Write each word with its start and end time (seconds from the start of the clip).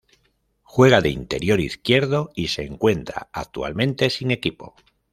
Juega 0.63 0.99
de 1.01 1.09
interior 1.09 1.59
izquierdo 1.59 2.31
y 2.33 2.47
se 2.47 2.63
encuentra 2.63 3.29
actualmente 3.33 4.09
sin 4.09 4.31
equipo. 4.31 4.73